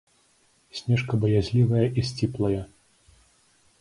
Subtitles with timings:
[0.79, 2.61] Снежка баязлівая і сціплая.